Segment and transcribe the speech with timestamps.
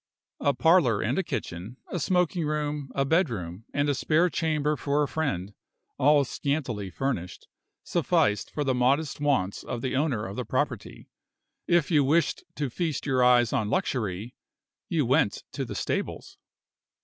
[0.39, 4.75] A parlor and a kitchen, a smoking room, a bed room, and a spare chamber
[4.75, 5.53] for a friend,
[5.99, 7.47] all scantily furnished,
[7.83, 11.07] sufficed for the modest wants of the owner of the property.
[11.67, 14.33] If you wished to feast your eyes on luxury
[14.89, 16.39] you went to the stables.